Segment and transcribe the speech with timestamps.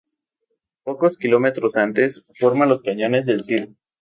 [0.83, 3.77] Pocos kilómetros antes forma los Cañones del Sil.